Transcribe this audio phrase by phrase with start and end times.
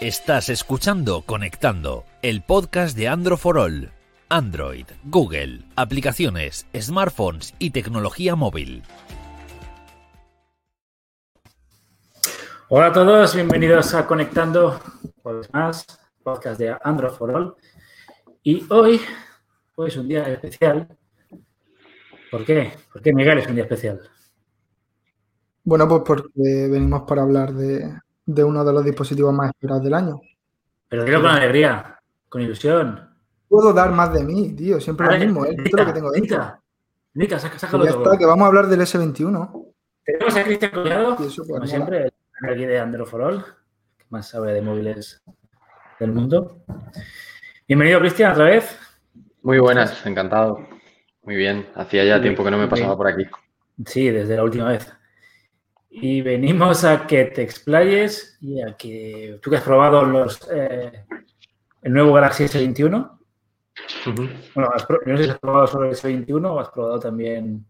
[0.00, 3.90] Estás escuchando Conectando, el podcast de Android for All.
[4.28, 8.84] Android, Google, aplicaciones, smartphones y tecnología móvil.
[12.68, 14.80] Hola a todos, bienvenidos a Conectando,
[15.24, 15.84] una vez más,
[16.22, 17.56] podcast de Android for All.
[18.44, 19.00] Y hoy,
[19.74, 20.96] hoy es un día especial.
[22.30, 22.72] ¿Por qué?
[22.92, 24.00] ¿Por qué Miguel es un día especial?
[25.64, 29.94] Bueno, pues porque venimos para hablar de, de uno de los dispositivos más esperados del
[29.94, 30.20] año.
[30.88, 33.08] Pero dilo con alegría, con ilusión.
[33.48, 35.56] Puedo dar más de mí, tío, siempre lo mismo, ¿eh?
[35.64, 36.62] Es lo que tengo dentro.
[37.14, 38.04] Nica, saca, sácalo ya todo.
[38.04, 39.72] está, que vamos a hablar del S21.
[40.04, 43.44] Tenemos a Cristian Collado, pues, como siempre, el aquí de Android for All,
[43.96, 45.22] que más sabe de móviles
[45.98, 46.58] del mundo.
[47.66, 48.78] Bienvenido, Cristian, otra vez.
[49.42, 50.68] Muy buenas, encantado.
[51.22, 52.70] Muy bien, hacía ya tiempo que no me bien.
[52.70, 53.26] pasaba por aquí.
[53.86, 54.92] Sí, desde la última vez.
[56.00, 61.04] Y venimos a que te explayes y a que tú que has probado los, eh,
[61.82, 63.18] el nuevo Galaxy S21.
[64.06, 64.28] Ujú.
[64.54, 67.64] Bueno, has no sé si has probado solo el S21 o has probado también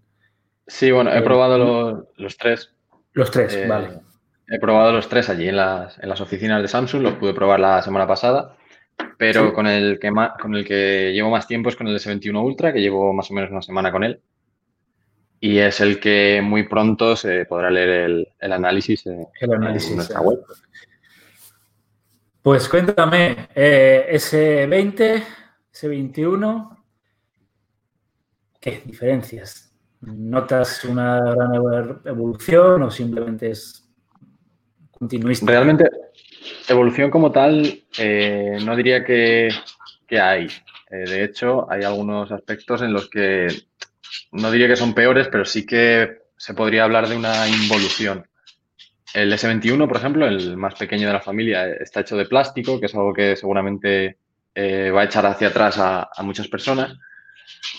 [0.67, 2.75] Sí, bueno, he Eh, probado los, los tres.
[3.13, 4.01] los tres, Eh, vale.
[4.47, 7.61] He probado los tres allí en las, en las oficinas de Samsung, los pude probar
[7.61, 8.57] la semana pasada,
[9.19, 9.53] pero Sí.
[9.55, 12.81] con, el que con el que llevo más tiempo es con el S21 Ultra, que
[12.81, 14.21] llevo más o menos una semana con él.
[15.41, 19.97] Y es el que muy pronto se podrá leer el, el análisis, El análisis, en
[19.97, 20.25] nuestra eh.
[20.25, 20.41] web.
[22.43, 25.23] Pues cuéntame, eh, S20,
[25.73, 26.77] S21,
[28.61, 29.73] ¿qué diferencias?
[30.01, 33.89] ¿Notas una gran evo- evolución o simplemente es
[34.93, 35.47] continuista?
[35.47, 35.85] Realmente,
[36.69, 39.49] evolución como tal, eh, no diría que,
[40.07, 40.47] que hay.
[40.91, 43.49] Eh, de hecho, hay algunos aspectos en los que
[44.33, 48.27] no diría que son peores, pero sí que se podría hablar de una involución.
[49.15, 52.87] El S21, por ejemplo, el más pequeño de la familia, está hecho de plástico, que
[52.87, 54.19] es algo que seguramente
[54.55, 56.97] eh, va a echar hacia atrás a, muchas personas.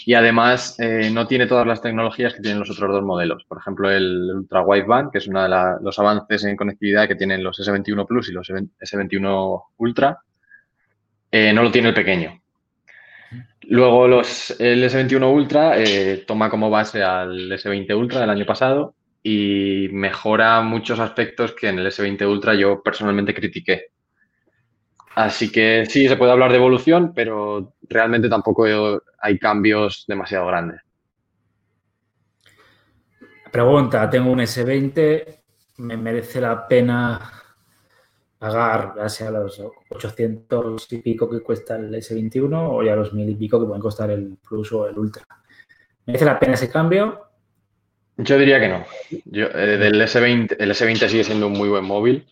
[0.05, 3.45] Y además eh, no tiene todas las tecnologías que tienen los otros dos modelos.
[3.47, 7.43] Por ejemplo, el Ultra Wideband, que es uno de los avances en conectividad que tienen
[7.43, 10.17] los S21 Plus y los S21 Ultra,
[11.31, 12.41] eh, no lo tiene el pequeño.
[13.69, 18.95] Luego los, el S21 Ultra eh, toma como base al S20 Ultra del año pasado
[19.21, 23.91] y mejora muchos aspectos que en el S20 Ultra yo personalmente critiqué.
[25.13, 28.65] Así que sí, se puede hablar de evolución, pero realmente tampoco
[29.19, 30.81] hay cambios demasiado grandes.
[33.51, 35.41] Pregunta, tengo un S20,
[35.77, 37.19] ¿me merece la pena
[38.39, 43.29] pagar casi a los 800 y pico que cuesta el S21 o ya los mil
[43.29, 45.23] y pico que pueden costar el Plus o el Ultra?
[46.05, 47.25] ¿Merece la pena ese cambio?
[48.17, 48.85] Yo diría que no.
[49.25, 52.25] Yo, eh, del S20, el S20 sigue siendo un muy buen móvil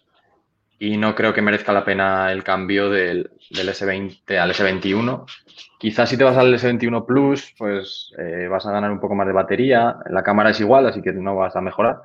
[0.79, 5.25] y no creo que merezca la pena el cambio del, del S20 al S21.
[5.77, 9.27] Quizás si te vas al S21 Plus, pues eh, vas a ganar un poco más
[9.27, 9.97] de batería.
[10.09, 12.01] La cámara es igual, así que no vas a mejorar.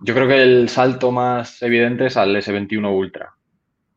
[0.00, 3.34] Yo creo que el salto más evidente es al S21 Ultra.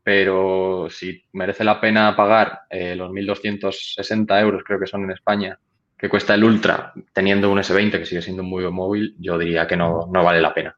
[0.04, 5.58] Pero si merece la pena pagar eh, los 1.260 euros, creo que son en España,
[5.96, 9.38] que cuesta el Ultra, teniendo un S20 que sigue siendo un muy buen móvil, yo
[9.38, 10.76] diría que no, no vale la pena.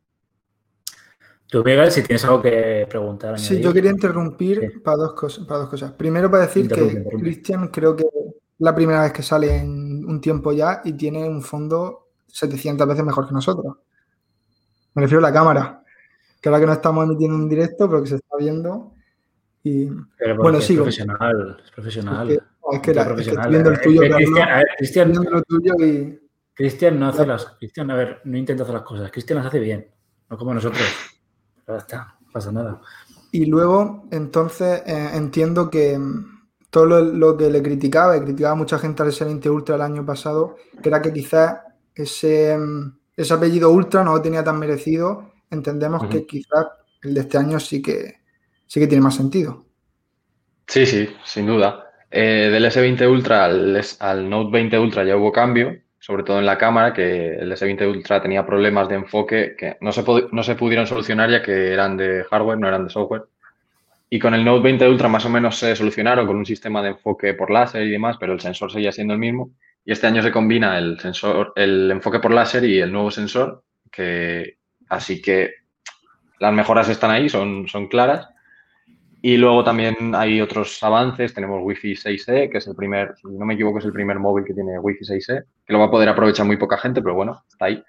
[1.46, 3.38] Tú, Miguel, si tienes algo que preguntar.
[3.38, 3.64] Sí, añadir.
[3.64, 4.78] yo quería interrumpir Sí.
[4.80, 5.92] para, dos cosas, para dos cosas.
[5.92, 7.24] Primero, para decir Interrumpe, que interrumpe.
[7.24, 11.26] Cristian creo que es la primera vez que sale en un tiempo ya y tiene
[11.26, 13.76] un fondo 700 veces mejor que nosotros.
[14.94, 15.82] Me refiero a la cámara,
[16.40, 18.92] que ahora que no estamos emitiendo en directo, pero que se está viendo.
[19.62, 19.88] Y
[20.18, 20.82] Pero Bueno, es sigo.
[20.84, 22.30] profesional, es profesional.
[22.30, 23.40] Es que- no, es que era- es que profesional.
[23.44, 24.18] estoy viendo el Eh, tuyo, eh, Carlos.
[24.28, 26.20] Cristian, a ver, Cristian, viendo lo tuyo y
[26.54, 27.46] Cristian no hace las.
[27.58, 29.10] Cristian, a ver, no intenta hacer las cosas.
[29.10, 29.88] Cristian las hace bien,
[30.30, 30.82] no como nosotros.
[31.64, 32.80] Pero ya está, no pasa nada.
[33.32, 36.24] Y luego, entonces, eh, entiendo que mm,
[36.70, 40.04] todo lo, lo que le criticaba, y criticaba mucha gente al S20 Ultra el año
[40.04, 41.56] pasado, que era que quizás
[41.94, 45.32] ese, mm, ese apellido Ultra no lo tenía tan merecido.
[45.50, 46.66] Entendemos que quizás
[47.02, 48.14] el de este año sí que,
[48.66, 49.64] sí que tiene más sentido.
[50.66, 51.90] Sí, sí, sin duda.
[52.10, 56.58] Eh, del S20 Ultra al, Note 20 Ultra ya hubo cambio, sobre todo en la
[56.58, 60.86] cámara, que el S20 Ultra tenía problemas de enfoque que no se, no se pudieron
[60.86, 63.24] solucionar ya que eran de hardware, no eran de software.
[64.10, 66.90] Y con el Note 20 Ultra más o menos se solucionaron con un sistema de
[66.90, 69.50] enfoque por láser y demás, pero el sensor seguía siendo el mismo.
[69.84, 73.64] Y este año se combina el sensor, el enfoque por láser y el nuevo sensor,
[73.90, 74.58] que
[74.88, 75.52] así que
[76.40, 78.28] las mejoras están ahí, son, son claras.
[79.22, 81.32] Y luego también hay otros avances.
[81.32, 84.44] Tenemos Wi-Fi 6E, que es el primer, si no me equivoco, es el primer móvil
[84.44, 87.42] que tiene Wi-Fi 6E, que lo va a poder aprovechar muy poca gente, pero bueno,
[87.48, 87.82] está ahí.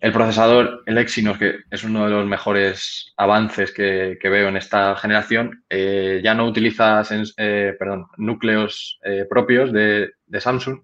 [0.00, 4.96] el procesador, el Exynos, que es uno de los mejores avances que, veo en esta
[4.96, 7.02] generación, eh, ya no utiliza
[7.38, 7.76] eh,
[8.16, 10.80] núcleos eh, propios de, Samsung,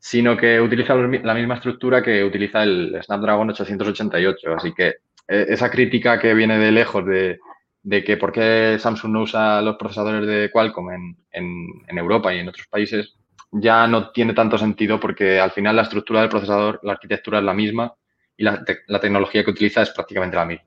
[0.00, 4.54] sino que utiliza la misma estructura que utiliza el Snapdragon 888.
[4.56, 4.94] Así que
[5.28, 7.38] esa crítica que viene de lejos de,
[8.04, 12.48] que por qué Samsung no usa los procesadores de Qualcomm en, en Europa y en
[12.48, 13.14] otros países,
[13.52, 17.44] ya no tiene tanto sentido porque al final la estructura del procesador, la arquitectura es
[17.44, 17.94] la misma
[18.36, 20.64] y la, tecnología que utiliza es prácticamente la misma.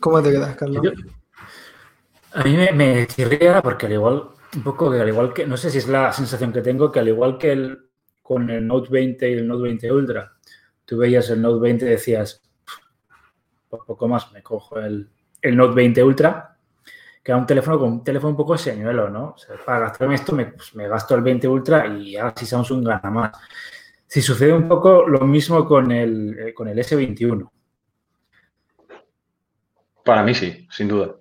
[0.00, 0.82] ¿Cómo te quedas, Carlos?
[2.32, 5.70] a mí me, chirría porque al igual, un poco que al igual que, no sé
[5.70, 7.78] si es la sensación que tengo, que al igual que el,
[8.22, 10.32] con el Note 20 y el Note 20 Ultra,
[10.84, 12.42] tú veías el Note 20 y decías,
[13.68, 15.08] poco más me cojo el,
[15.42, 16.56] Note 20 Ultra,
[17.22, 19.30] que era un teléfono con un teléfono un poco señuelo, ¿no?
[19.30, 22.86] O sea, para gastarme esto me, pues, me gasto el 20 Ultra y así Samsung
[22.86, 23.32] gana más.
[24.06, 27.50] Si sucede un poco lo mismo con el, eh, con el S21.
[30.04, 31.16] Para mí sí, sin duda.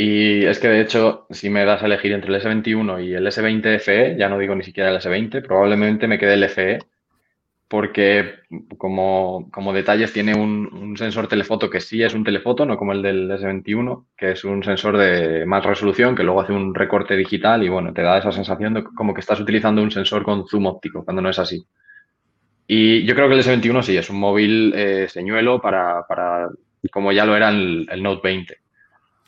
[0.00, 3.26] Y es que de hecho, si me das a elegir entre el S21 y el
[3.26, 6.78] S20 FE, ya no digo ni siquiera el S20, probablemente me quede el FE,
[7.66, 8.36] porque
[8.76, 13.28] como, detalles tiene un, sensor telefoto que sí es un telefoto, no como el del
[13.28, 17.68] S21, que es un sensor de más resolución, que luego hace un recorte digital y
[17.68, 21.04] bueno, te da esa sensación de como que estás utilizando un sensor con zoom óptico,
[21.04, 21.66] cuando no es así.
[22.68, 26.04] Y yo creo que el S21 sí, es un móvil eh, señuelo para,
[26.92, 28.58] como ya lo era el, Note 20,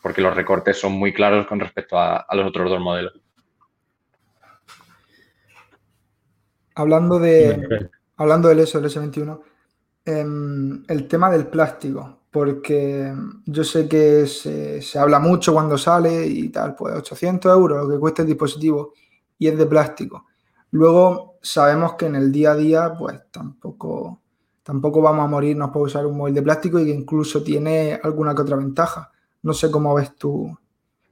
[0.02, 3.12] porque los recortes son muy claros con respecto a, los otros dos modelos.
[6.74, 9.40] Hablando de, hablando del eso, del S21,
[10.04, 13.12] em, el tema del plástico, porque
[13.44, 17.92] yo sé que se, se, habla mucho cuando sale y tal, pues 800 euros lo
[17.92, 18.94] que cuesta el dispositivo
[19.38, 20.26] y es de plástico.
[20.70, 24.20] Luego sabemos que en el día a día, pues tampoco,
[24.62, 28.34] tampoco vamos a morirnos por usar un móvil de plástico y que incluso tiene alguna
[28.34, 29.10] que otra ventaja.
[29.42, 30.56] No sé cómo ves tú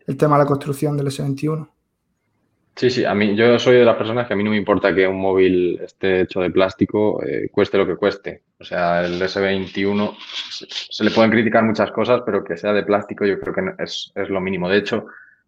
[0.06, 1.68] el tema de la construcción del S21.
[2.78, 4.94] Sí, sí, a mí yo soy de las personas que a mí no me importa
[4.94, 8.44] que un móvil esté hecho de plástico, eh, cueste lo que cueste.
[8.60, 10.16] O sea, el S21
[10.88, 14.12] se, le pueden criticar muchas cosas, pero que sea de plástico yo creo que es,
[14.14, 14.68] es lo mínimo.
[14.68, 15.06] De hecho,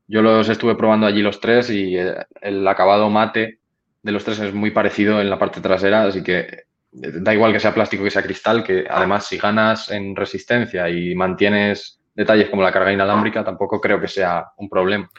[0.09, 3.61] yo los estuve probando allí los tres y eh, el acabado mate
[4.03, 7.53] de los tres es muy parecido en la parte trasera, así que eh, da igual
[7.53, 12.51] que sea plástico que sea cristal, que además si ganas en resistencia y mantienes detalles
[12.51, 15.11] como la carga inalámbrica, tampoco creo que sea un problema.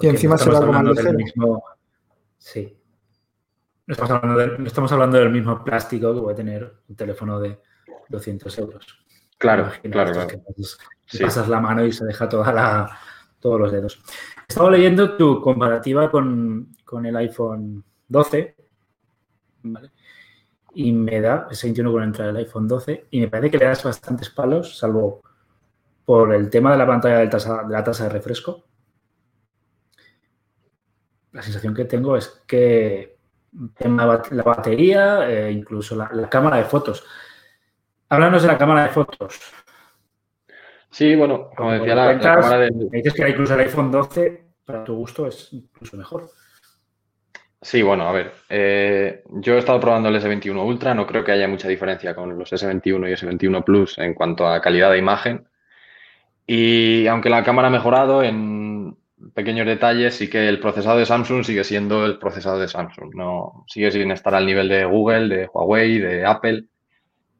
[0.00, 1.62] y encima se va a del mismo,
[2.38, 2.76] Sí.
[3.86, 7.60] No estamos, hablando no estamos hablando del mismo plástico que puede tener un teléfono de
[8.08, 9.04] 200 euros.
[9.36, 10.40] Claro, claro, claro.
[11.20, 12.98] pasas la mano y se deja toda la,
[13.40, 14.00] todos los dedos.
[14.46, 16.68] Estaba leyendo tu comparativa con,
[17.04, 18.56] el iPhone 12,
[20.74, 23.64] Y me da, ese 21 con entrar el iPhone 12, y me parece que le
[23.64, 25.23] das bastantes palos, salvo
[26.04, 28.64] por el tema de la pantalla de, la tasa de refresco.
[31.32, 33.16] La sensación que tengo es que
[33.80, 37.04] la batería, e incluso la, la cámara de fotos.
[38.08, 39.40] Háblanos de la cámara de fotos.
[40.94, 42.70] Sí, bueno, como decía la, cámara de...
[42.70, 46.30] Me dices que incluso el iPhone 12, para tu gusto, es incluso mejor.
[47.60, 51.32] Sí, bueno, a ver, eh, yo he estado probando el S21 Ultra, no creo que
[51.32, 55.48] haya mucha diferencia con los S21 y S21 Plus en cuanto a calidad de imagen.
[56.46, 58.96] Y aunque la cámara ha mejorado en
[59.34, 63.64] pequeños detalles, sí que el procesador de Samsung sigue siendo el procesador de Samsung, no
[63.66, 66.64] sigue sin estar al nivel de Google, de Huawei, de Apple.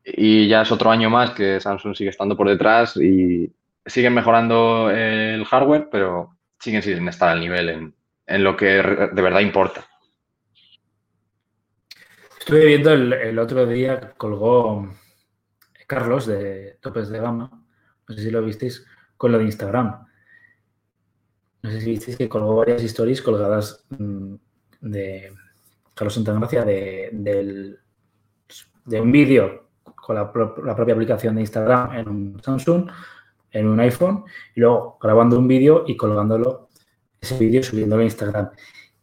[0.05, 3.53] Y ya es otro año más que Samsung sigue estando por detrás y
[3.87, 7.95] siguen mejorando el hardware, pero siguen sin estar al nivel
[8.27, 9.87] en, lo que de verdad importa.
[12.39, 14.91] Estuve viendo el, otro día, colgó
[15.87, 17.51] Carlos de Topes de Gama,
[18.07, 18.87] no sé si lo visteis,
[19.25, 20.07] con lo de Instagram.
[21.63, 24.35] No sé si visteis que colgó varias stories colgadas mm,
[24.83, 25.33] de
[25.95, 27.09] Carlos Santagracia de,
[28.85, 32.91] de un vídeo con la, propia aplicación de Instagram en un Samsung,
[33.51, 36.69] en un iPhone, y luego grabando un vídeo y colgándolo,
[37.19, 38.51] ese vídeo subiéndolo a Instagram.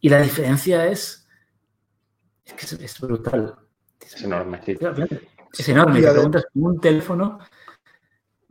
[0.01, 1.27] Y la diferencia es,
[2.45, 3.55] es que es, brutal.
[3.99, 4.61] Es enorme.
[4.67, 5.99] Es enorme.
[5.99, 7.39] Te preguntas un teléfono,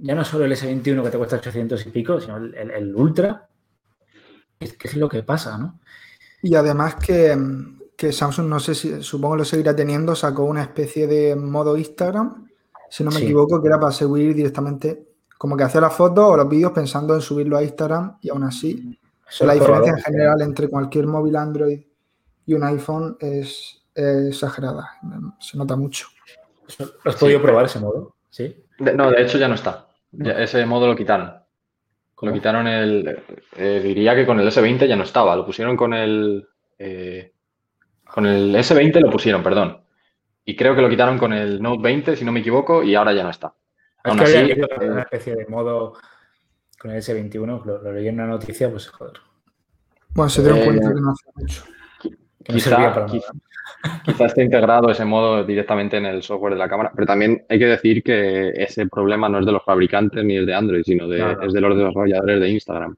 [0.01, 3.49] ya no solo el S21 que te cuesta 800 y pico, sino el, Ultra,
[4.59, 5.81] ¿qué es lo que pasa, no?
[6.43, 7.37] Y además que
[8.01, 12.49] que Samsung, no sé si, supongo lo seguirá teniendo, sacó una especie de modo Instagram,
[12.89, 16.35] si no me equivoco, que era para subir directamente, como que hacer las fotos o
[16.35, 18.99] los vídeos pensando en subirlo a Instagram y aún así,
[19.41, 21.79] la diferencia en general entre cualquier móvil Android
[22.47, 24.93] y un iPhone es, es exagerada,
[25.39, 26.07] se nota mucho.
[27.05, 28.15] ¿Has podido probar ese modo?
[28.31, 28.65] Sí.
[28.79, 29.90] no, de hecho ya no está.
[30.19, 31.35] Ese modo lo quitaron.
[32.23, 33.19] Lo quitaron el.
[33.57, 35.35] Eh, diría que con el S20 ya no estaba.
[35.37, 36.47] Lo pusieron con el.
[36.79, 37.33] Eh,
[38.05, 39.83] con el S20 lo pusieron, perdón.
[40.45, 43.13] Y creo que lo quitaron con el Note 20, si no me equivoco, y ahora
[43.13, 43.55] ya no está.
[44.03, 44.37] Es Aún así,
[44.83, 45.95] una especie de modo
[46.79, 49.21] con el S21, lo, leí en una noticia, pues joder.
[50.11, 51.65] Bueno, se dieron cuenta que no hace mucho.
[52.45, 53.07] Que quizá,
[54.05, 57.59] quizá, esté integrado ese modo directamente en el software de la cámara, pero también hay
[57.59, 61.07] que decir que ese problema no es de los fabricantes ni es de Android, sino
[61.07, 62.97] de, es de los desarrolladores de Instagram.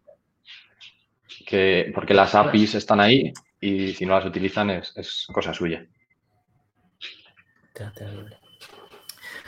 [1.46, 5.84] Que, porque las APIs están ahí y si no las utilizan es, cosa suya.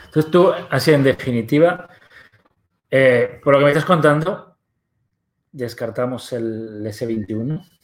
[0.05, 1.87] Entonces tú, así en definitiva,
[2.91, 4.57] eh, por lo que me estás contando,
[5.51, 7.74] descartamos el S21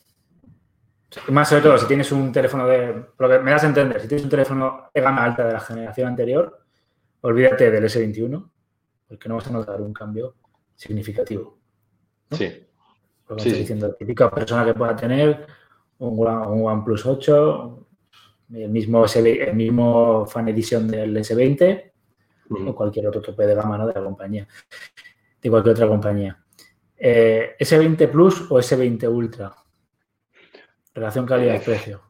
[1.29, 3.05] más sobre todo, si tienes un teléfono de.
[3.17, 5.59] Lo que me das a entender, si tienes un teléfono de gama alta de la
[5.59, 6.59] generación anterior,
[7.21, 8.49] olvídate del S21,
[9.07, 10.35] porque no vas a notar un cambio
[10.75, 11.57] significativo.
[12.31, 12.67] Sí.
[13.27, 13.51] Lo que sí.
[13.51, 15.45] diciendo, la típica persona que pueda tener
[15.99, 17.87] un, OnePlus 8,
[18.53, 21.91] el mismo, el mismo Fan Edition del S20
[22.67, 23.87] o cualquier otro tope de gama ¿no?
[23.87, 24.47] de la compañía,
[25.41, 26.37] de cualquier otra compañía.
[26.97, 29.53] Eh, ¿S20 Plus o S20 Ultra?
[30.93, 32.01] Relación calidad-precio.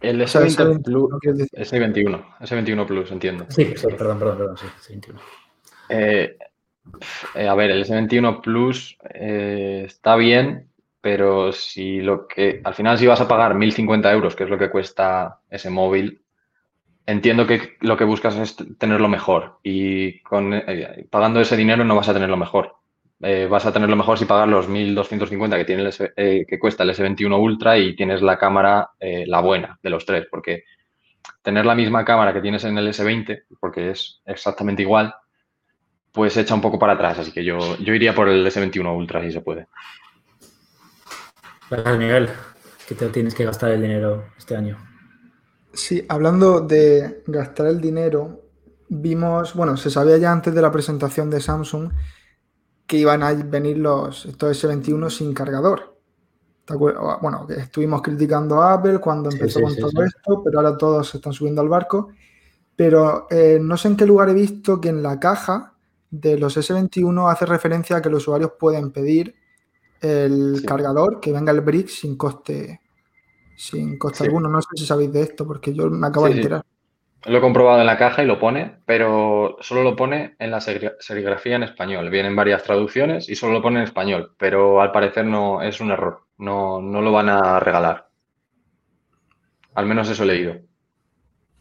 [0.00, 1.10] El S20 Plus,
[1.52, 3.46] S21, S21 Plus, entiendo.
[3.48, 5.18] Sí, sí, perdón, perdón, perdón, sí, S21.
[5.88, 6.36] Eh,
[7.34, 10.68] eh, a ver, el S21 Plus eh, está bien,
[11.00, 14.58] pero si lo que, al final si vas a pagar 1.050 euros, que es lo
[14.58, 16.22] que cuesta ese móvil,
[17.06, 20.62] entiendo que lo que buscas es tenerlo mejor y con,
[21.10, 22.77] pagando ese dinero no vas a tenerlo mejor.
[23.20, 26.90] Eh, vas a tenerlo mejor si pagas los 1.250 que, tiene eh, que cuesta el
[26.90, 30.64] S21 Ultra y tienes la cámara, eh, la buena de los tres, porque
[31.42, 35.12] tener la misma cámara que tienes en el S20, porque es exactamente igual,
[36.12, 37.18] pues echa un poco para atrás.
[37.18, 39.66] Así que yo, yo iría por el S21 Ultra si se puede.
[41.70, 42.28] Gracias, Miguel.
[42.86, 44.78] ¿Qué te tienes que gastar el dinero este año?
[45.72, 48.44] Sí, hablando de gastar el dinero,
[48.88, 51.92] vimos, bueno, se sabía ya antes de la presentación de Samsung
[52.88, 55.94] que iban a venir los estos S21 sin cargador.
[56.66, 61.34] Bueno, estuvimos criticando a Apple cuando empezó con todo esto, pero ahora todos se están
[61.34, 62.08] subiendo al barco.
[62.74, 65.74] Pero eh, no sé en qué lugar he visto que en la caja
[66.10, 69.34] de los S21 hace referencia a que los usuarios pueden pedir
[70.00, 72.80] el cargador, que venga el brick sin coste,
[73.54, 74.48] sin coste alguno.
[74.48, 76.64] No sé si sabéis de esto, porque yo me acabo de enterar.
[77.28, 80.60] Lo he comprobado en la caja y lo pone, pero solo lo pone en la
[80.60, 82.08] serigrafía en español.
[82.08, 85.90] Vienen varias traducciones y solo lo pone en español, pero al parecer no es un
[85.90, 86.24] error.
[86.38, 88.08] No, no lo van a regalar.
[89.74, 90.54] Al menos eso he leído.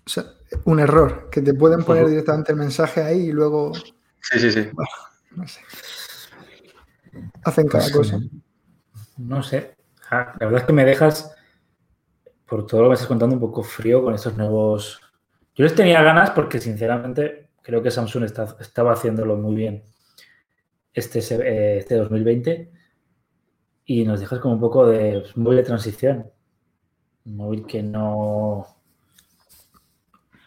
[0.06, 0.24] O sea,
[0.64, 3.74] un error, que te pueden poner directamente el mensaje ahí y luego.
[3.74, 4.70] Sí, sí, sí.
[5.36, 5.62] no sé.
[7.44, 8.20] Hacen cada pues, cosa.
[9.18, 9.76] No sé.
[10.10, 11.36] Ah, la verdad es que me dejas,
[12.46, 15.02] por todo lo que me estás contando, un poco frío con estos nuevos
[15.58, 19.84] yo les tenía ganas porque, sinceramente, creo que Samsung estaba haciéndolo muy bien
[20.94, 22.72] este, eh, este 2020
[23.86, 26.30] y nos dejas como un poco de pues, móvil de transición.
[27.26, 28.68] Un móvil que no.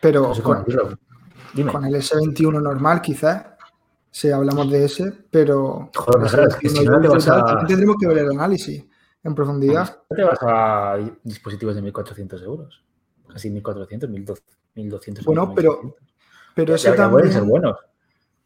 [0.00, 3.46] Pero con, el S21 normal, quizás.
[4.12, 5.90] Si hablamos de ese, pero.
[5.94, 7.64] Joder, es que si no te vas a...
[7.66, 8.84] Tendremos que ver el análisis
[9.22, 10.02] en profundidad.
[10.10, 12.84] No te vas a dispositivos de 1.400 euros.
[13.28, 14.59] Casi 1.400, 1.200.
[14.74, 15.24] 1200.
[15.24, 15.96] Bueno, pero,
[16.54, 17.30] pero eso también.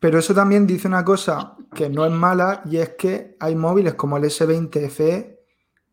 [0.05, 3.95] Pero eso también dice una cosa que no es mala y es que hay móviles
[3.95, 5.41] como el S20 FE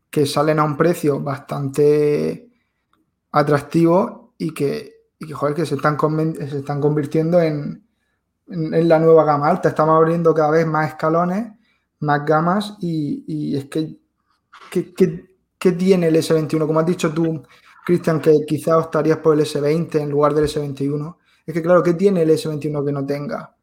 [0.09, 2.49] que salen a un precio bastante
[3.31, 5.97] atractivo y que, joder, que se están,
[6.35, 7.87] se están convirtiendo en,
[8.47, 9.69] la nueva gama alta.
[9.69, 11.53] Estamos abriendo cada vez más escalones,
[12.01, 13.97] más gamas y, es que
[14.69, 16.67] ¿qué, tiene el S21?
[16.67, 17.41] Como has dicho tú,
[17.85, 21.17] Cristian, que quizás optarías por el S20 en lugar del S21.
[21.45, 23.55] Es que, claro, ¿qué tiene el S21 que no tenga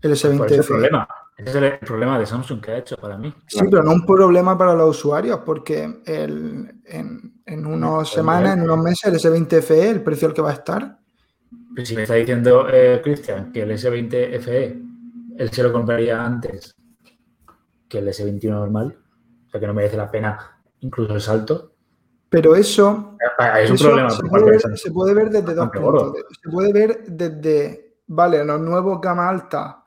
[0.00, 0.38] el S20?
[0.38, 1.08] Pues ese, problema.
[1.36, 3.32] ese es el problema de Samsung que ha hecho para mí.
[3.46, 9.04] Sí, pero no un problema para los usuarios, porque en, unas semanas, en unos meses,
[9.04, 10.98] el S20 FE, el precio al que va a estar.
[11.74, 14.88] Pues si me está diciendo eh, Cristian que el S20 FE
[15.38, 16.74] él se lo compraría antes
[17.88, 18.98] que el S21 normal,
[19.46, 21.74] o sea que no merece la pena incluso el salto,
[22.28, 23.16] pero eso,
[23.62, 26.12] es un problema se, puede ver, desde dos puntos.
[26.42, 29.84] Se puede ver desde, vale, los nuevos gama alta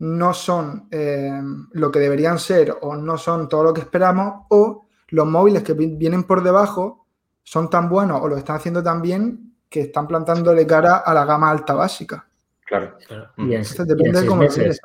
[0.00, 1.40] no son eh,
[1.72, 5.72] lo que deberían ser o no son todo lo que esperamos, o los móviles que
[5.72, 7.06] vienen por debajo
[7.42, 11.24] son tan buenos o lo están haciendo tan bien que están plantándole cara a la
[11.24, 12.26] gama alta básica.
[12.64, 12.96] Claro.
[13.06, 13.30] Claro.
[13.36, 14.80] Y en, Entonces y depende en de seis cómo meses,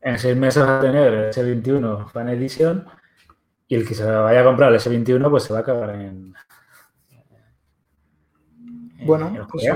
[0.00, 2.84] en seis meses va a tener el S21 Fan Edition
[3.68, 6.34] y el que se vaya a comprar el S21 pues se va a acabar en...
[9.02, 9.32] en- Bueno,
[9.66, 9.74] ya-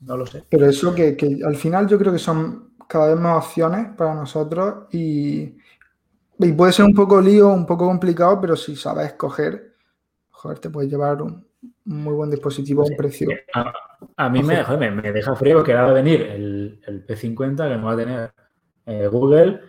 [0.00, 0.44] no lo sé.
[0.50, 4.14] Pero eso que, que al final yo creo que son cada vez más opciones para
[4.14, 5.56] nosotros y,
[6.38, 9.74] y puede ser un poco lío, un poco complicado, pero si sabes escoger,
[10.30, 11.46] joder, te puedes llevar un,
[11.86, 13.28] un muy buen dispositivo a un precio.
[13.54, 13.72] A,
[14.16, 17.06] a mí me, joder, me, me deja frío que ahora va a venir el, el
[17.06, 18.32] P50 que no va a tener
[18.86, 19.60] eh, Google,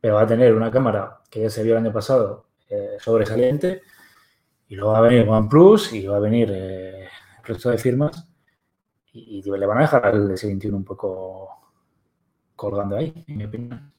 [0.00, 3.82] pero va a tener una cámara que ya se vio el año pasado eh, sobresaliente
[4.68, 8.26] y luego va a venir OnePlus y va a venir eh, el resto de firmas
[9.12, 11.48] y, y le van a dejar al S21 un poco
[12.54, 13.92] colgando ahí, en mi opinión.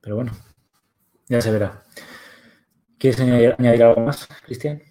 [0.00, 0.32] Pero bueno,
[1.28, 1.82] ya se verá.
[2.98, 4.82] ¿Quieres añadir, añadir algo más, Cristian?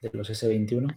[0.00, 0.96] De los S21.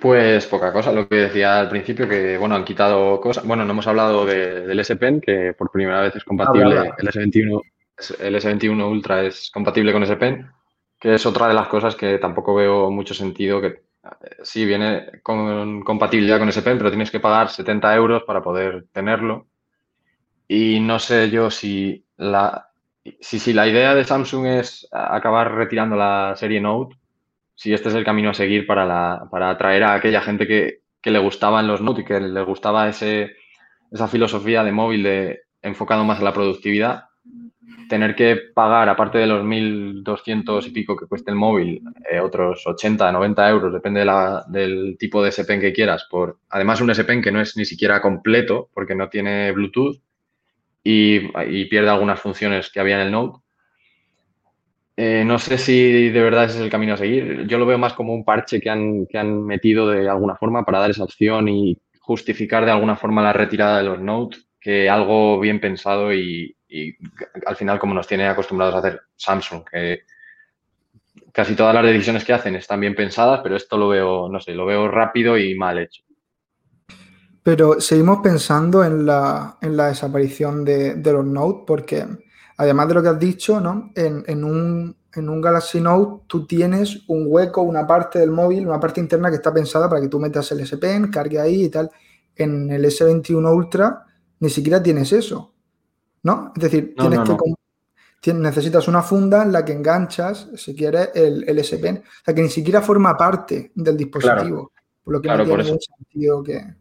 [0.00, 3.46] Pues poca cosa, lo que decía al principio, que bueno, han quitado cosas.
[3.46, 6.64] Bueno, no hemos hablado de- del S Pen, que por primera vez es compatible.
[6.64, 6.94] Habla, habla.
[6.98, 7.62] El S21,
[7.96, 10.50] es- el S21 Ultra es compatible con S Pen,
[11.14, 13.60] es otra de las cosas que tampoco veo mucho sentido.
[13.60, 13.80] Que eh,
[14.42, 18.86] sí viene con compatibilidad con S Pen, pero tienes que pagar 70 euros para poder
[18.92, 19.46] tenerlo.
[20.48, 22.70] Y no sé yo si la,
[23.20, 26.96] si, si la idea de Samsung es acabar retirando la serie Note
[27.56, 30.82] si este es el camino a seguir para, la, para atraer a aquella gente que,
[31.00, 33.34] que le gustaban los Note y que le gustaba ese,
[33.90, 37.06] esa filosofía de móvil de enfocado más a la productividad,
[37.88, 42.66] tener que pagar, aparte de los 1.200 y pico que cueste el móvil, eh, otros
[42.66, 46.80] 80, 90 euros, depende de la- del tipo de S Pen que quieras, por además
[46.80, 49.96] un S Pen que no es ni siquiera completo porque no tiene Bluetooth
[50.84, 51.16] y,
[51.48, 53.40] y pierde algunas funciones que había en el Note.
[54.98, 57.46] Eh, no sé si de verdad ese es el camino a seguir.
[57.46, 60.64] Yo lo veo más como un parche que han, que han metido de alguna forma
[60.64, 64.88] para dar esa opción y justificar de alguna forma la retirada de los Note, que
[64.88, 66.94] algo bien pensado y, y
[67.46, 70.00] al final como nos tiene acostumbrados a hacer Samsung, que
[71.32, 74.52] casi todas las decisiones que hacen están bien pensadas, pero esto lo veo, no sé,
[74.52, 76.02] lo veo rápido y mal hecho.
[77.42, 82.04] Pero seguimos pensando en la, en la desaparición de, de los Note, porque
[82.56, 83.92] además de lo que has dicho, ¿no?
[83.94, 88.66] En, en un, en un Galaxy Note tú tienes un hueco, una parte del móvil,
[88.66, 91.64] una parte interna que está pensada para que tú metas el S Pen, cargue ahí
[91.64, 91.90] y tal.
[92.34, 94.04] En el S21 Ultra
[94.40, 95.54] ni siquiera tienes eso,
[96.26, 96.52] ¿no?
[96.56, 97.36] Es decir, No, tienes no, que no.
[97.38, 97.54] com-
[98.20, 102.02] tien- necesitas una funda en la que enganchas, si quieres, el, el S Pen.
[102.04, 104.72] O sea, que ni siquiera forma parte del dispositivo.
[105.04, 106.74] Por lo que Claro, no tiene ningún sentido que,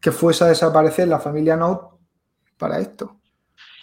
[0.00, 1.96] que fuese a desaparecer la familia Note
[2.56, 3.16] para esto.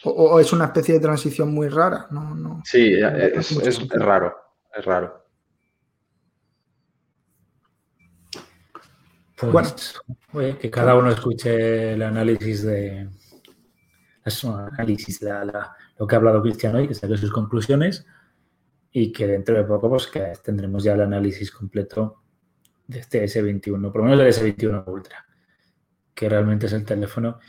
[0.06, 2.08] O, o es una especie de transición muy rara.
[2.12, 2.62] No, no.
[2.64, 4.34] Sí, es, raro,
[4.78, 5.26] es raro.
[9.38, 9.70] Pues, Bueno.
[10.34, 13.10] oye, que cada uno escuche el análisis de
[14.26, 18.06] es un análisis, la- la- lo que ha hablado Cristian hoy, que saque sus conclusiones
[18.92, 22.22] y que dentro de poco pues, que tendremos ya el análisis completo
[22.88, 25.26] de este S21, por lo menos del S21 Ultra,
[26.14, 27.40] que realmente es el teléfono,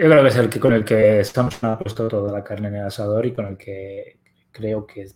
[0.00, 2.68] yo creo que es el que con el que Samsung ha puesto toda la carne
[2.68, 5.06] en el asador y con el que creo que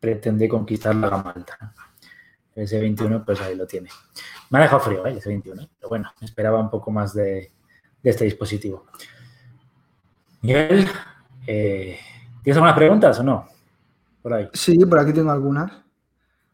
[0.00, 1.74] pretende conquistar la gama alta.
[2.54, 3.88] El S21 pues ahí lo tiene.
[4.50, 5.10] Me ha dejado frío ¿eh?
[5.10, 7.52] el S21, pero bueno, esperaba un poco más de,
[8.02, 8.86] de este dispositivo.
[10.42, 10.88] Miguel,
[11.46, 11.98] eh,
[12.42, 13.48] ¿tienes algunas preguntas o no?
[14.20, 14.48] Por ahí.
[14.52, 15.72] Sí, por aquí tengo algunas.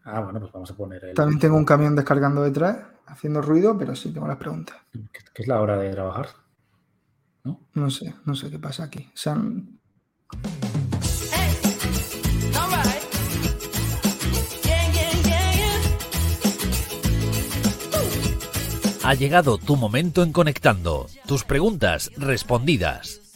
[0.05, 1.15] Ah, bueno, pues vamos a poner el.
[1.15, 4.77] También tengo un camión descargando detrás, haciendo ruido, pero sí tengo las preguntas.
[5.33, 6.29] que es la hora de trabajar.
[7.45, 7.61] ¿No?
[7.75, 9.11] No sé, no sé qué pasa aquí.
[9.15, 9.79] Se han-.
[19.03, 21.07] Ha llegado tu momento en Conectando.
[21.27, 23.28] Tus preguntas respondidas.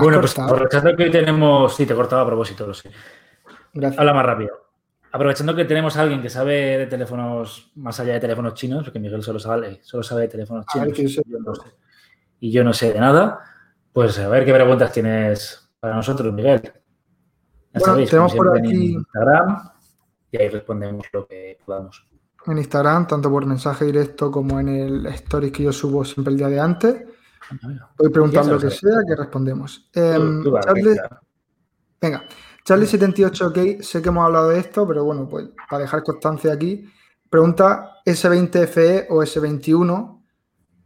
[0.00, 1.74] Bueno, pues aprovechando que hoy tenemos.
[1.74, 2.90] Sí, te cortaba a propósito, lo sé.
[3.74, 3.98] Gracias.
[3.98, 4.50] Habla más rápido.
[5.12, 8.98] Aprovechando que tenemos a alguien que sabe de teléfonos, más allá de teléfonos chinos, porque
[8.98, 11.14] Miguel solo sabe, solo sabe de teléfonos ver, chinos.
[11.26, 11.68] yo no sé.
[12.40, 13.40] Y yo no sé de nada.
[13.92, 16.62] Pues a ver qué preguntas tienes para nosotros, Miguel.
[16.62, 16.72] Ya
[17.74, 19.70] Bueno, sabéis, tenemos por aquí- en Instagram
[20.30, 22.06] y ahí respondemos lo que podamos.
[22.46, 26.38] En Instagram, tanto por mensaje directo como en el stories que yo subo siempre el
[26.38, 27.04] día de antes.
[27.98, 29.88] Voy preguntando lo que sea, que respondemos.
[29.94, 31.22] Em, Tú, tú, Charlie- venga.
[32.00, 32.24] Venga,
[32.64, 36.84] Charlie78, sé que hemos hablado de esto, pero bueno, pues para dejar constancia aquí,
[37.30, 40.22] pregunta S20 FE o S21,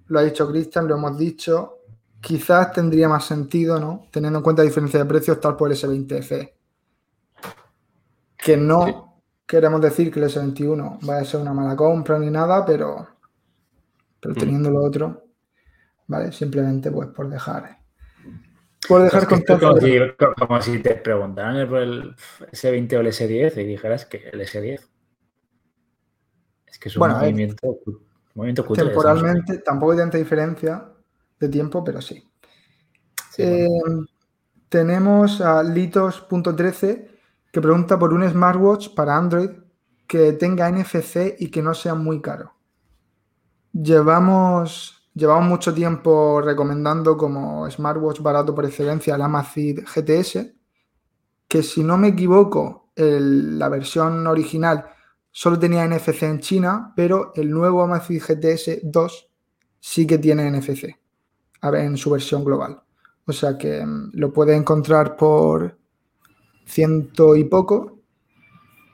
[0.09, 1.79] lo ha dicho Cristian, lo hemos dicho,
[2.21, 4.07] quizás tendría más sentido, ¿no?
[4.11, 6.55] Teniendo en cuenta la diferencia de precios, estar por el S20 FE.
[8.37, 8.95] Que no Sí.
[9.47, 13.07] queremos decir que el S21 vaya a ser una mala compra ni nada, pero,
[14.21, 14.39] pero Mm.
[14.39, 15.25] teniendo lo otro,
[16.07, 16.33] ¿vale?
[16.33, 17.79] Simplemente pues por dejar.
[18.89, 19.99] Por dejar Es esto constancia como, si,
[20.39, 22.15] como si te preguntaran por el
[22.53, 24.81] S20 o el S10 y dijeras que el S10.
[26.67, 28.01] Es que es un Bueno, movimiento, un
[28.35, 30.89] movimiento cutre temporalmente, tampoco hay tanta diferencia
[31.41, 32.29] de tiempo, pero sí.
[33.31, 34.03] Sí, bueno.
[34.03, 34.07] Eh,
[34.69, 37.09] tenemos a Litos.13
[37.53, 39.51] que pregunta por un smartwatch para Android
[40.07, 42.55] que tenga NFC y que no sea muy caro.
[43.73, 50.53] Llevamos, llevamos mucho tiempo recomendando como smartwatch barato por excelencia el Amazfit GTS,
[51.49, 54.87] que si no me equivoco, la versión original
[55.31, 59.31] solo tenía NFC en China, pero el nuevo Amazfit GTS 2
[59.81, 60.97] sí que tiene NFC
[61.63, 62.81] en su versión global.
[63.27, 65.77] O sea que mm, lo puedes encontrar por
[66.65, 68.01] ciento y poco.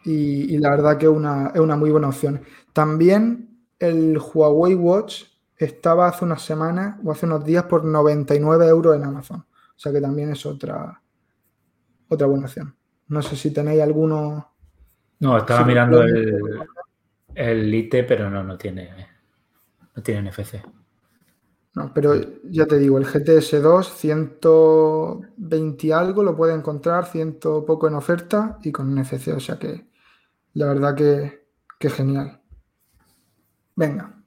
[0.04, 2.42] Y, la verdad que una, es una muy buena opción.
[2.72, 5.24] También el Huawei Watch
[5.64, 9.38] estaba hace unas semanas o hace unos días por 99 euros en Amazon.
[9.40, 11.00] O sea que también es otra,
[12.08, 12.74] otra buena opción.
[13.08, 14.52] No sé si tenéis alguno.
[15.20, 16.60] No, estaba mirando el,
[17.34, 19.08] el Lite, pero no, no tiene,
[19.94, 20.56] no tiene NFC.
[21.74, 27.64] No, pero ya te digo, el GTS 2, 120 y algo, lo puede encontrar, ciento
[27.64, 29.86] poco en oferta y con NFC, o sea que
[30.52, 31.46] la verdad que,
[31.78, 32.42] que genial.
[33.74, 34.21] Venga,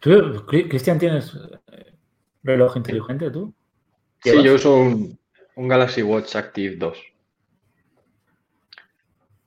[0.00, 0.10] ¿Tú,
[0.46, 1.34] Cri- Cristian, tienes
[1.72, 1.94] eh,
[2.42, 3.54] reloj inteligente tú?
[4.22, 5.18] Sí, yo uso un,
[5.56, 6.98] un Galaxy Watch Active 2.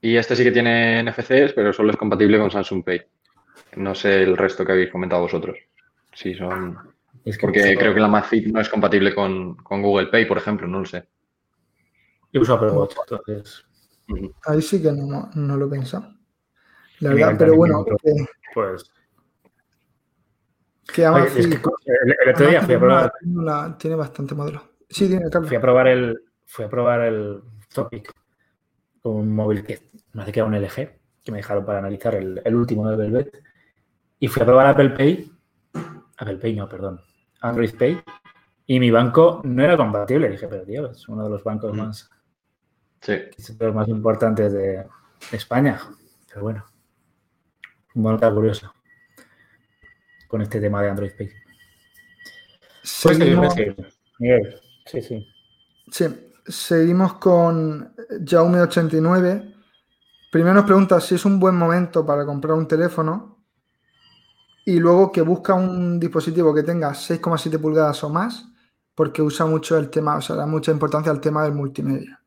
[0.00, 3.02] Y este sí que tiene NFCs, pero solo es compatible con Samsung Pay.
[3.76, 5.56] No sé el resto que habéis comentado vosotros.
[6.12, 6.76] Sí, son.
[7.24, 10.38] Es que Porque creo que la Amazfit no es compatible con, con Google Pay, por
[10.38, 11.08] ejemplo, no lo sé.
[12.32, 13.64] Yo uso Apple Watch, entonces,
[14.46, 16.14] ahí sí que no, no lo he pensado.
[17.00, 18.90] La verdad, pero bueno, que, pues...
[20.92, 21.54] que Oye, Amazfit- es que
[22.04, 24.62] el, el otro día fui a probar, tiene, una- tiene bastante modelo.
[24.88, 25.48] Sí, tiene, Carlos.
[25.48, 28.12] fui a probar el, fui a probar el Topic
[29.00, 29.80] con un móvil que
[30.12, 30.74] me hace que era un LG,
[31.24, 33.42] que me dejaron para analizar el, el último de Velvet.
[34.18, 35.32] Y fui a probar Apple Pay,
[36.18, 37.00] Apple Pay no, perdón,
[37.40, 38.00] Android Pay,
[38.66, 40.28] y mi banco no era compatible.
[40.28, 41.78] Dije, pero tío, es uno de los bancos Mm.
[41.78, 42.10] más,
[43.00, 43.14] Sí.
[43.36, 44.86] es de los más importantes de, de
[45.32, 45.80] España.
[46.28, 46.64] Pero bueno,
[47.94, 48.72] un nota curioso
[50.32, 51.28] con este tema de Android Pay.
[53.02, 53.54] Pues Seguimos-
[54.18, 54.58] Miguel.
[54.86, 55.28] Sí, sí.
[55.90, 56.06] Sí,
[56.46, 59.54] seguimos con Jaume89.
[60.30, 63.44] Primero nos pregunta si es un buen momento para comprar un teléfono
[64.64, 68.48] y luego que busca un dispositivo que tenga 6,7 pulgadas o más
[68.94, 72.22] porque usa mucho el tema, o sea, da mucha importancia al tema del multimedia.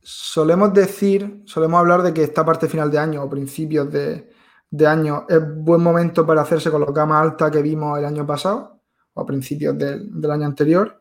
[0.00, 4.33] Solemos decir, solemos hablar de que esta parte final de año o principios de,
[4.76, 8.26] de año es buen momento para hacerse con la gama alta que vimos el año
[8.26, 8.80] pasado
[9.14, 11.00] o a principios del- del año anterior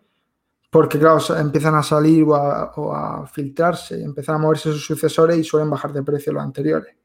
[0.70, 4.86] porque claro, empiezan a salir o a, o a filtrarse y empiezan a moverse sus
[4.86, 6.96] sucesores y suelen bajar de precio los anteriores.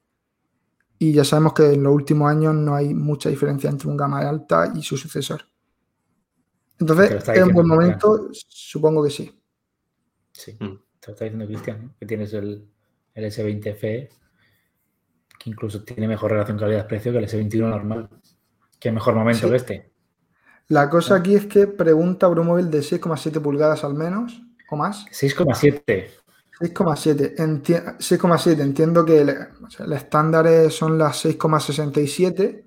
[0.98, 4.20] Y ya sabemos que en los últimos años no hay mucha diferencia entre un gama
[4.26, 5.42] alta y su sucesor.
[6.80, 9.38] Entonces, es un buen momento, supongo que sí.
[10.32, 10.52] Sí.
[10.54, 11.94] Te lo está diciendo Cristian, ¿no?
[11.98, 12.68] que tienes el,
[13.14, 14.10] el S20 FE, que
[15.48, 18.08] incluso tiene mejor relación calidad-precio que el S21 normal.
[18.78, 19.50] Qué mejor momento Sí.
[19.50, 19.90] que este.
[20.68, 24.76] La cosa aquí es que pregunta por un móvil de 6,7 pulgadas al menos o
[24.76, 25.06] más.
[25.10, 26.10] 6,7.
[26.60, 27.34] 6,7.
[27.36, 28.62] Enti- 6,7.
[28.62, 32.64] Entiendo que el, o sea, el estándar es- son las 6,67.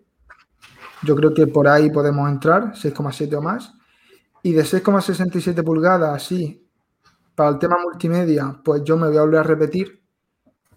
[1.03, 3.73] Yo creo que por ahí podemos entrar, 6,7 o más.
[4.43, 6.67] Y de 6,67 pulgadas, sí,
[7.35, 10.00] para el tema multimedia, pues yo me voy a volver a repetir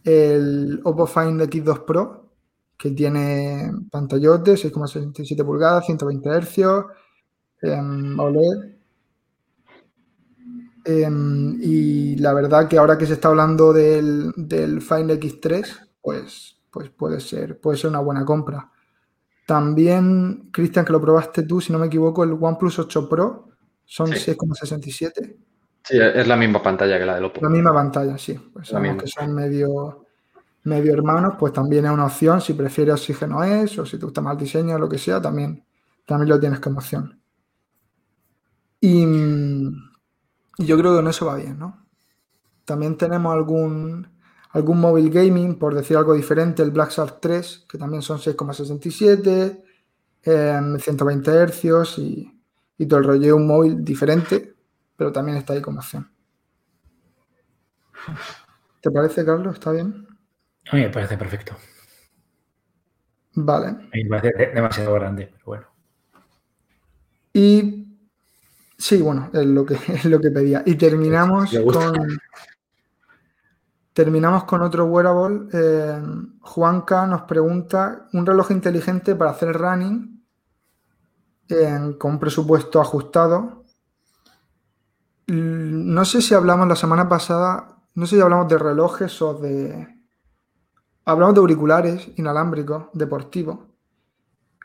[0.04, 2.30] el Oppo Find X2 Pro,
[2.76, 6.58] que tiene pantallote, 6,67 pulgadas, 120 Hz,
[7.62, 8.74] em, OLED.
[11.60, 15.64] Y la verdad que ahora que se está hablando del, del Find X3,
[16.02, 18.70] pues, pues puede ser, puede ser una buena compra.
[19.46, 23.48] También, Cristian, que lo probaste tú, si no me equivoco, el OnePlus 8 Pro
[23.84, 24.32] son Sí.
[24.32, 25.36] 6,67.
[25.84, 27.40] Sí, es la misma pantalla que la del Oppo.
[27.42, 28.34] La misma pantalla, sí.
[28.34, 29.02] Pues La sabemos misma.
[29.04, 30.06] que son medio,
[30.64, 32.40] medio hermanos, pues también es una opción.
[32.40, 35.20] Si prefieres Oxígeno S o si te gusta más el diseño o lo que sea,
[35.20, 35.64] también,
[36.06, 37.20] también lo tienes como opción.
[38.80, 41.86] Y, y yo creo que con eso va bien, ¿no?
[42.64, 44.08] También tenemos algún,
[44.50, 49.62] algún móvil gaming, por decir algo diferente, el Black Shark 3, que también son 6,67,
[50.22, 52.40] em, 120 Hz y,
[52.78, 53.26] y todo el rollo.
[53.26, 54.53] Es un móvil diferente,
[54.96, 56.10] pero también está ahí como opción.
[58.80, 59.54] ¿Te parece, Carlos?
[59.54, 60.06] ¿Está bien?
[60.70, 61.54] A mí me parece perfecto.
[63.34, 63.72] Vale.
[63.92, 65.66] Me parece de- demasiado grande, pero bueno.
[67.32, 67.86] Y
[68.78, 70.62] sí, bueno, es lo que, es lo que pedía.
[70.66, 72.18] Y terminamos con.
[73.92, 75.48] Terminamos con otro wearable.
[75.52, 76.02] Eh,
[76.40, 80.24] Juanca nos pregunta: un reloj inteligente para hacer running
[81.48, 83.63] eh, con un presupuesto ajustado.
[85.26, 85.36] L-
[85.94, 89.88] No sé si hablamos la semana pasada, no sé si hablamos de relojes o de.
[91.06, 93.58] Hablamos de auriculares inalámbricos deportivos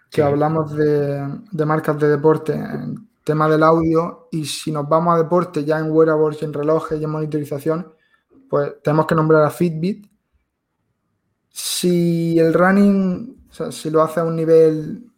[0.09, 0.27] que Sí.
[0.27, 5.17] hablamos de, de marcas de deporte en tema del audio y si nos vamos a
[5.17, 7.93] deporte ya en wearables en relojes y en monitorización,
[8.49, 10.07] pues tenemos que nombrar a Fitbit.
[11.51, 15.08] Si el running, o sea, si lo hace a un nivel,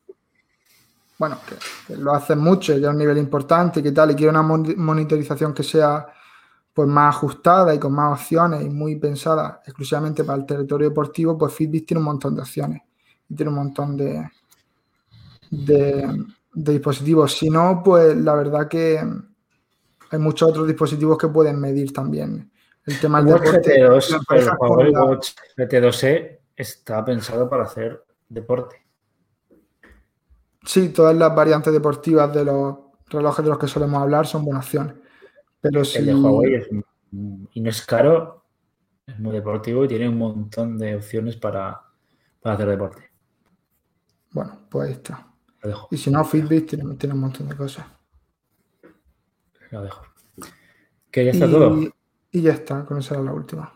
[1.22, 1.56] bueno, que,
[1.94, 4.42] que lo hace mucho, ya a un nivel importante y que tal, y quiere una
[4.42, 6.08] mon- monitorización que sea
[6.74, 11.38] pues más ajustada y con más opciones y muy pensada exclusivamente para el territorio deportivo,
[11.38, 12.82] pues Fitbit tiene un montón de opciones
[13.30, 14.28] y tiene un montón de,
[15.52, 17.34] de, de dispositivos.
[17.34, 19.00] Si no, pues la verdad que
[20.10, 22.52] hay muchos otros dispositivos que pueden medir también
[22.88, 23.80] el tema El del deporte.
[23.80, 28.81] GT2, Lo el emparejas con Huawei la- Watch GT2e está pensado para hacer deporte.
[30.64, 34.66] Sí, todas las variantes deportivas de los relojes de los que solemos hablar son buenas
[34.66, 34.96] opciones.
[35.60, 36.68] Pero si, El de Huawei es,
[37.54, 38.46] y no es caro,
[39.06, 41.82] es muy deportivo y tiene un montón de opciones para,
[42.42, 43.12] para hacer deporte.
[44.32, 45.28] bueno, pues ahí está.
[45.62, 47.86] Lo dejo, Y si no, Fitbit tiene, tiene un montón de cosas.
[49.70, 50.04] lo dejo.
[51.12, 51.78] Que ya está y, todo.
[52.32, 53.74] y ya está, con esa era la última.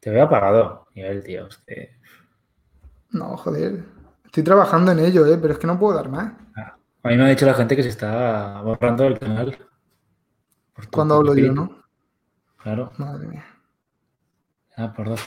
[0.00, 1.46] Te veo apagado, Miguel, tío.
[1.46, 1.88] Hostia.
[3.10, 3.84] No, joder.
[4.34, 5.38] Estoy trabajando en ello, ¿eh?
[5.40, 6.32] pero es que no puedo dar más.
[6.56, 9.56] A mí me ha dicho la gente que se está borrando el canal.
[10.90, 11.52] Cuando hablo yo.
[11.52, 11.84] ¿no?
[12.60, 12.90] Claro.
[12.98, 13.44] Madre mía.
[14.76, 15.20] Ah, por dos.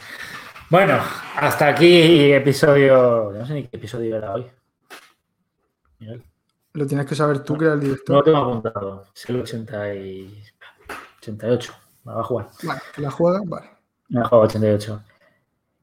[0.69, 0.99] Bueno,
[1.37, 3.31] hasta aquí episodio.
[3.31, 4.45] No sé ni qué episodio era hoy.
[5.99, 6.21] Miguel.
[6.73, 8.23] Lo tienes que saber tú, que eres el No lo director.
[8.25, 9.05] tengo apuntado.
[9.15, 10.43] Es el 80 y...
[11.19, 11.73] 88.
[12.03, 12.49] Me va a jugar.
[12.61, 13.41] Vale, ¿la juega?
[13.45, 13.69] Vale.
[14.09, 15.01] Me ha jugado 88.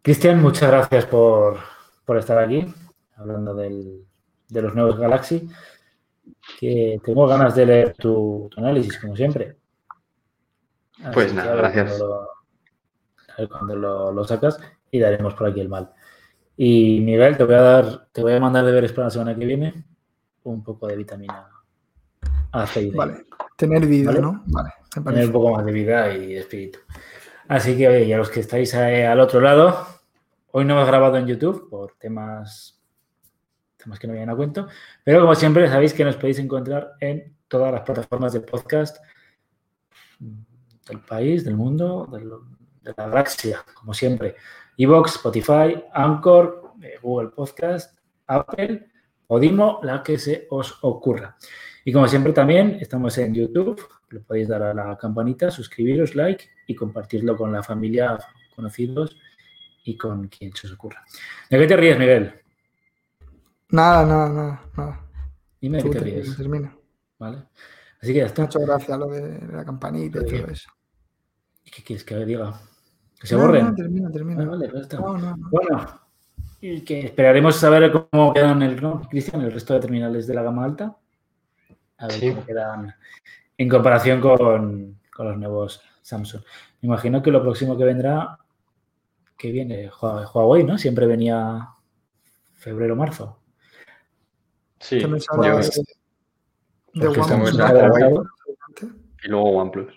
[0.03, 1.57] Cristian, muchas gracias por,
[2.05, 2.71] por estar aquí,
[3.17, 4.05] hablando del-
[4.49, 5.49] de los nuevos Galaxy.
[6.59, 9.57] Que tengo ganas de leer tu, tu análisis, como siempre.
[11.03, 11.89] Así Pues nada, gracias.
[11.99, 14.59] cuando lo- a ver cuando lo, lo sacas
[14.91, 15.93] y daremos por aquí el mal.
[16.57, 19.45] Y Miguel, te voy a dar, te voy a mandar deberes para la semana que
[19.45, 19.85] viene
[20.45, 21.49] un poco de vitamina
[22.53, 22.97] A, C y D.
[22.97, 23.25] Vale.
[23.57, 24.21] Tener vida, Vale.
[24.23, 24.45] ¿no?
[24.47, 24.71] Vale,
[25.05, 26.79] tener un poco más de vida y espíritu.
[27.49, 29.85] Así que, oye, y a los que estáis ahí al otro lado,
[30.53, 32.74] hoy no hemos grabado en YouTube por temas,
[33.85, 34.67] temas que no vienen a cuento,
[35.05, 38.97] pero como siempre sabéis que nos podéis encontrar en todas las plataformas de podcast
[40.89, 44.37] del país, del mundo, de la galaxia, como siempre.
[44.77, 48.89] Evox, Spotify, Anchor, eh, Google Podcast, Apple,
[49.27, 51.37] Podimo, la que se os ocurra.
[51.85, 56.49] Y como siempre también estamos en YouTube, le podéis dar a la campanita, suscribiros, like
[56.67, 58.19] y compartirlo con la familia,
[58.55, 59.17] conocidos
[59.85, 61.05] y con quien se os ocurra.
[61.51, 62.44] ¿De qué te ríes, Miguel?
[63.75, 65.01] Nada, nada, nada, nada.
[65.61, 66.77] Dime Tú qué te termina, ríes, termina.
[67.19, 67.39] ¿vale?
[68.01, 68.43] Así que ya está.
[68.43, 70.71] Muchas gracias lo de la campanita y todo eso.
[71.65, 72.55] ¿Y ¿Qué quieres que diga?
[73.19, 73.67] ¿Que se No, borren?
[73.67, 74.45] no, termina, termina.
[74.45, 74.99] Ah, vale, está.
[75.01, 75.49] No, no, no.
[75.51, 76.01] Bueno,
[76.61, 80.43] y que esperaremos saber cómo quedan el, ¿no, Cristian, el resto de terminales de la
[80.45, 80.97] gama alta.
[81.99, 82.29] A ver Sí.
[82.31, 82.95] cómo quedan
[83.59, 86.43] en comparación con, con los nuevos Samsung.
[86.81, 88.39] Me imagino que lo próximo que vendrá,
[89.37, 90.79] que viene Hua- Huawei, ¿no?
[90.79, 91.71] Siempre venía
[92.55, 93.41] febrero, marzo.
[94.85, 95.63] Sí, yo- de,
[99.23, 99.95] y luego OnePlus.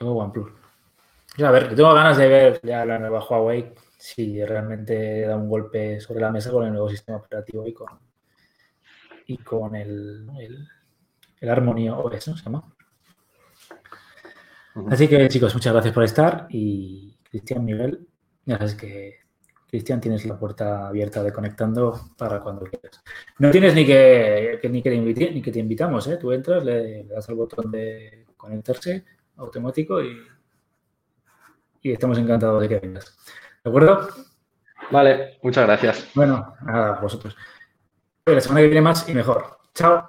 [0.00, 0.52] Luego OnePlus.
[1.36, 5.48] Yo, a ver, tengo ganas de ver ya la nueva Huawei si realmente da un
[5.48, 7.88] golpe sobre la mesa con el nuevo sistema operativo y con,
[9.26, 10.68] y con el, el,
[11.40, 12.36] el Harmony OS, ¿no?
[12.36, 12.64] Se llama.
[14.90, 18.06] Así que, chicos, muchas gracias por estar y Cristian, Miguel,
[18.44, 19.16] ya sabes que
[19.68, 23.02] Cristian tienes la puerta abierta de conectando para cuando quieras.
[23.38, 26.16] No tienes ni que, que- ni, que te invite- ni que te invitamos, ¿eh?
[26.16, 29.04] Tú entras, le, le das al botón de conectarse
[29.36, 30.16] automático y,
[31.82, 33.16] y estamos encantados de que vengas.
[33.62, 34.08] ¿De acuerdo?
[34.90, 36.08] Vale, muchas gracias.
[36.14, 37.36] Bueno, nada, a vosotros.
[38.24, 39.58] La semana que viene más y mejor.
[39.74, 40.08] Chao.